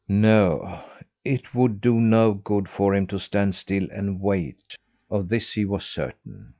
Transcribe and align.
No, 0.07 0.81
it 1.23 1.53
would 1.53 1.79
do 1.79 1.99
no 2.01 2.33
good 2.33 2.67
for 2.67 2.95
him 2.95 3.05
to 3.05 3.19
stand 3.19 3.53
still 3.53 3.87
and 3.91 4.19
wait, 4.19 4.75
of 5.11 5.29
this 5.29 5.51
he 5.53 5.63
was 5.63 5.85
certain. 5.85 6.49